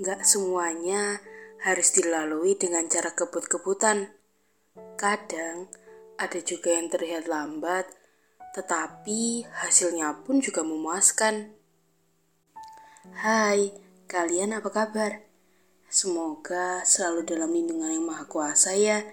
[0.00, 1.20] Gak semuanya
[1.60, 4.08] harus dilalui dengan cara kebut-kebutan.
[4.96, 5.68] Kadang
[6.16, 7.84] ada juga yang terlihat lambat,
[8.56, 11.52] tetapi hasilnya pun juga memuaskan.
[13.20, 13.76] Hai,
[14.08, 15.28] kalian apa kabar?
[15.92, 19.04] Semoga selalu dalam lindungan yang maha kuasa ya.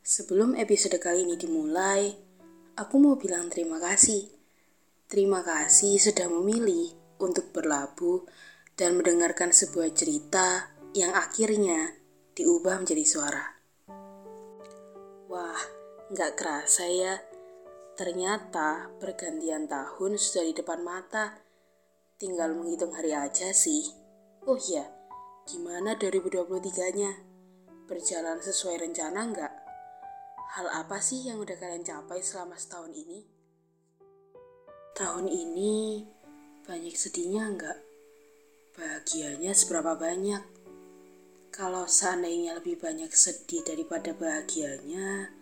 [0.00, 2.16] Sebelum episode kali ini dimulai,
[2.72, 4.32] aku mau bilang terima kasih.
[5.12, 8.24] Terima kasih sudah memilih untuk berlabuh
[8.80, 11.92] dan mendengarkan sebuah cerita yang akhirnya
[12.32, 13.44] diubah menjadi suara.
[15.28, 15.60] Wah,
[16.08, 17.20] nggak kerasa ya.
[17.92, 21.36] Ternyata pergantian tahun sudah di depan mata.
[22.16, 23.84] Tinggal menghitung hari aja sih.
[24.48, 24.88] Oh iya,
[25.44, 27.12] gimana 2023-nya?
[27.84, 29.52] Berjalan sesuai rencana nggak?
[30.56, 33.28] Hal apa sih yang udah kalian capai selama setahun ini?
[34.96, 36.00] Tahun ini
[36.64, 37.89] banyak sedihnya nggak?
[38.74, 40.42] Bahagianya seberapa banyak.
[41.50, 45.34] Kalau seandainya lebih banyak sedih daripada bahagianya,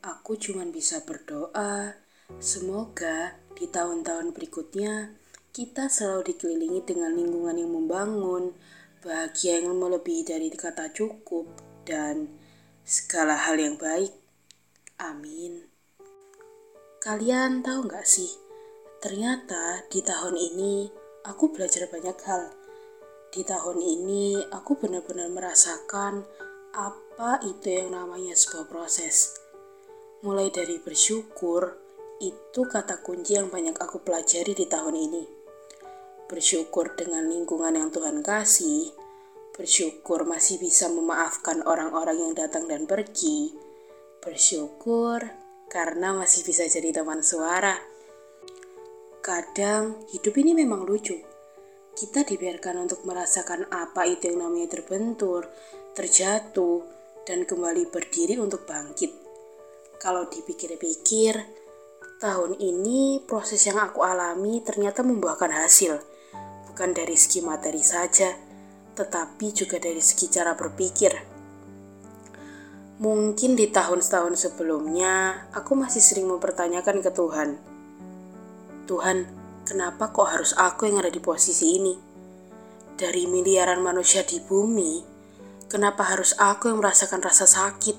[0.00, 1.94] aku cuma bisa berdoa.
[2.42, 5.14] Semoga di tahun-tahun berikutnya
[5.54, 8.52] kita selalu dikelilingi dengan lingkungan yang membangun,
[9.00, 11.48] bahagia yang melebihi dari kata cukup,
[11.86, 12.28] dan
[12.82, 14.12] segala hal yang baik.
[14.98, 15.68] Amin.
[17.00, 18.28] Kalian tahu nggak sih,
[18.98, 22.54] ternyata di tahun ini aku belajar banyak hal.
[23.34, 26.22] Di tahun ini, aku benar-benar merasakan
[26.72, 29.34] apa itu yang namanya sebuah proses.
[30.22, 31.76] Mulai dari bersyukur,
[32.22, 35.24] itu kata kunci yang banyak aku pelajari di tahun ini.
[36.30, 38.94] Bersyukur dengan lingkungan yang Tuhan kasih,
[39.52, 43.52] bersyukur masih bisa memaafkan orang-orang yang datang dan pergi,
[44.22, 45.22] bersyukur
[45.66, 47.95] karena masih bisa jadi teman suara
[49.26, 51.18] Kadang hidup ini memang lucu.
[51.98, 55.50] Kita dibiarkan untuk merasakan apa itu yang namanya terbentur,
[55.98, 56.86] terjatuh,
[57.26, 59.10] dan kembali berdiri untuk bangkit.
[59.98, 61.42] Kalau dipikir-pikir,
[62.22, 65.98] tahun ini proses yang aku alami ternyata membuahkan hasil.
[66.70, 68.30] Bukan dari segi materi saja,
[68.94, 71.10] tetapi juga dari segi cara berpikir.
[73.02, 77.75] Mungkin di tahun-tahun sebelumnya, aku masih sering mempertanyakan ke Tuhan,
[78.86, 79.26] Tuhan,
[79.66, 81.94] kenapa kok harus aku yang ada di posisi ini?
[82.94, 85.02] Dari miliaran manusia di bumi,
[85.66, 87.98] kenapa harus aku yang merasakan rasa sakit?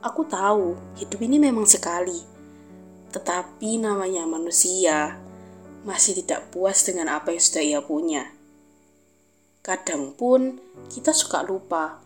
[0.00, 2.24] Aku tahu hidup ini memang sekali,
[3.12, 5.20] tetapi namanya manusia
[5.84, 8.32] masih tidak puas dengan apa yang sudah ia punya.
[9.60, 10.56] Kadang pun
[10.88, 12.00] kita suka lupa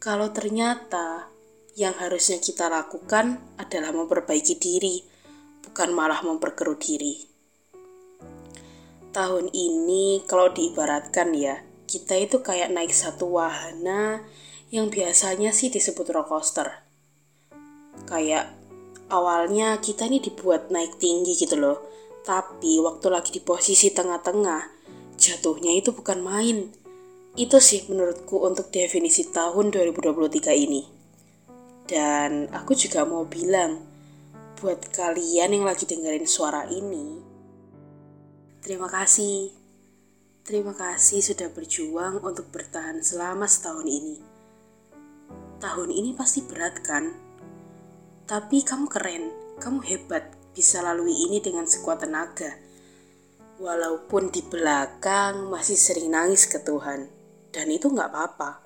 [0.00, 1.28] kalau ternyata
[1.74, 5.02] yang harusnya kita lakukan adalah memperbaiki diri,
[5.66, 7.26] bukan malah memperkeruh diri.
[9.10, 14.22] Tahun ini, kalau diibaratkan ya, kita itu kayak naik satu wahana
[14.74, 16.82] yang biasanya sih disebut roller coaster.
[18.10, 18.50] Kayak
[19.10, 21.78] awalnya kita ini dibuat naik tinggi gitu loh,
[22.26, 24.66] tapi waktu lagi di posisi tengah-tengah,
[25.18, 26.70] jatuhnya itu bukan main.
[27.34, 31.03] Itu sih menurutku untuk definisi tahun 2023 ini.
[31.84, 33.84] Dan aku juga mau bilang
[34.56, 37.20] buat kalian yang lagi dengerin suara ini,
[38.64, 39.52] terima kasih.
[40.44, 44.16] Terima kasih sudah berjuang untuk bertahan selama setahun ini.
[45.60, 47.12] Tahun ini pasti berat kan?
[48.24, 49.24] Tapi kamu keren,
[49.60, 52.60] kamu hebat bisa lalui ini dengan sekuat tenaga.
[53.60, 57.08] Walaupun di belakang masih sering nangis ke Tuhan.
[57.52, 58.64] Dan itu nggak apa-apa.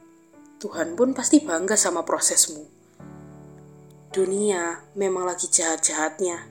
[0.59, 2.78] Tuhan pun pasti bangga sama prosesmu.
[4.09, 6.49] Dunia memang lagi jahat-jahatnya.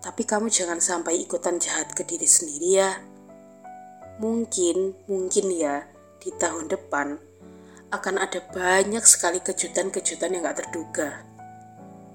[0.00, 2.96] Tapi kamu jangan sampai ikutan jahat ke diri sendiri ya.
[4.16, 5.84] Mungkin, mungkin ya,
[6.16, 7.20] di tahun depan
[7.92, 11.20] akan ada banyak sekali kejutan-kejutan yang gak terduga.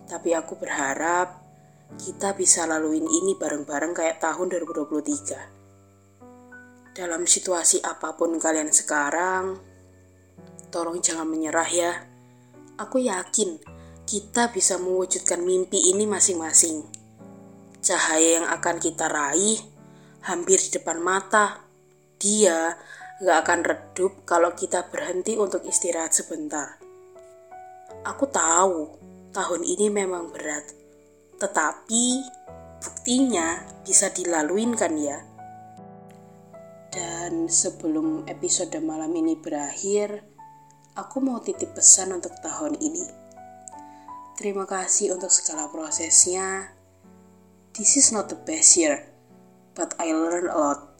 [0.09, 1.38] Tapi aku berharap
[2.01, 6.97] kita bisa laluin ini bareng-bareng kayak tahun 2023.
[6.97, 9.61] Dalam situasi apa pun kalian sekarang,
[10.73, 12.02] tolong jangan menyerah ya.
[12.81, 16.84] Aku yakin kita bisa mewujudkan mimpi ini masing-masing.
[17.82, 19.58] Cahaya yang akan kita raih
[20.26, 21.66] hampir di depan mata.
[22.22, 22.78] Dia
[23.22, 26.78] gak akan redup kalau kita berhenti untuk istirahat sebentar.
[28.02, 28.98] Aku tahu
[29.30, 30.66] tahun ini memang berat,
[31.38, 32.26] tetapi
[32.82, 35.22] buktinya bisa dilaluin kan ya.
[36.92, 40.26] Dan sebelum episode malam ini berakhir,
[40.98, 43.21] aku mau titip pesan untuk tahun ini.
[44.41, 46.73] Terima kasih untuk segala prosesnya.
[47.78, 49.05] This is not the best year,
[49.78, 50.91] but I learned a lot.